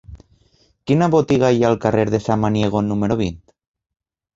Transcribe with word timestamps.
Quina 0.91 1.09
botiga 1.17 1.53
hi 1.57 1.63
ha 1.67 1.71
al 1.75 1.79
carrer 1.85 2.09
de 2.17 2.23
Samaniego 2.31 2.87
número 2.91 3.23
vint? 3.25 3.41